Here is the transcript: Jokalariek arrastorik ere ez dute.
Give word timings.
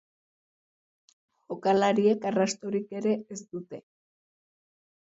Jokalariek 1.53 2.27
arrastorik 2.31 2.99
ere 3.03 3.17
ez 3.37 3.41
dute. 3.47 3.85